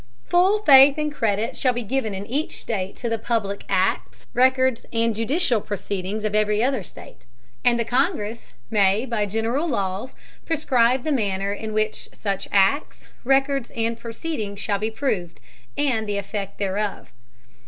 Full 0.29 0.63
Faith 0.63 0.97
and 0.97 1.13
Credit 1.13 1.55
shall 1.55 1.73
be 1.73 1.83
given 1.83 2.15
in 2.15 2.25
each 2.25 2.59
State 2.59 2.95
to 2.95 3.07
the 3.07 3.19
public 3.19 3.65
Acts, 3.69 4.25
Records, 4.33 4.83
and 4.91 5.13
judicial 5.15 5.61
Proceedings 5.61 6.23
of 6.25 6.33
every 6.33 6.63
other 6.63 6.81
State. 6.81 7.27
And 7.63 7.79
the 7.79 7.85
Congress 7.85 8.55
may 8.71 9.05
by 9.05 9.27
general 9.27 9.67
Laws 9.69 10.13
prescribe 10.43 11.03
the 11.03 11.11
Manner 11.11 11.53
in 11.53 11.71
which 11.71 12.09
such 12.15 12.47
Acts, 12.51 13.05
Records 13.23 13.69
and 13.75 13.95
Proceedings 13.99 14.59
shall 14.59 14.79
be 14.79 14.89
proved, 14.89 15.39
and 15.77 16.07
the 16.09 16.17
Effect 16.17 16.57
thereof. 16.57 17.11